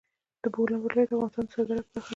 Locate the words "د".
0.41-0.43, 1.09-1.11, 1.47-1.49